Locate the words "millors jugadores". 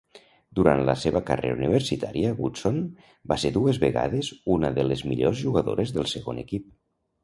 5.13-5.99